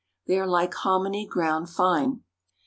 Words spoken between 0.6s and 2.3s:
hominy ground fine.